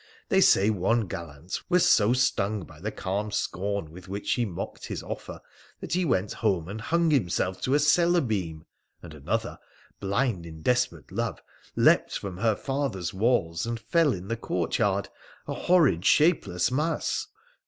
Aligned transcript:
They 0.29 0.41
say 0.41 0.71
one 0.71 1.01
gallant 1.01 1.61
was 1.69 1.87
so 1.87 2.11
stung 2.11 2.63
by 2.63 2.79
the 2.79 2.91
calm 2.91 3.29
scorn 3.29 3.91
with 3.91 4.07
which 4.07 4.29
she 4.29 4.45
mocked 4.45 4.87
his 4.87 5.03
offer 5.03 5.41
that 5.79 5.93
he 5.93 6.05
went 6.05 6.33
home 6.33 6.67
and 6.67 6.81
hung 6.81 7.11
himself 7.11 7.61
to 7.61 7.75
a 7.75 7.79
cellar 7.79 8.19
beam; 8.21 8.65
and 9.03 9.13
another, 9.13 9.59
blind 9.99 10.43
in 10.47 10.63
desperate 10.63 11.11
love, 11.11 11.39
leapt 11.75 12.17
from 12.17 12.37
her 12.37 12.55
father's 12.55 13.13
walls, 13.13 13.67
and 13.67 13.79
fell 13.79 14.11
in 14.11 14.27
the 14.27 14.37
courtyard, 14.37 15.07
a 15.47 15.53
horrid, 15.53 16.03
shapeless 16.03 16.71
mass 16.71 17.27